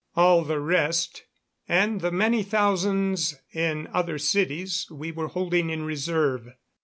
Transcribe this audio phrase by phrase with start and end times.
[0.15, 1.25] All the rest,
[1.67, 6.49] and the many thousands in the other cities, we were holding in reserve.